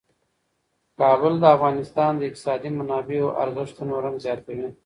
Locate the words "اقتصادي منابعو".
2.29-3.35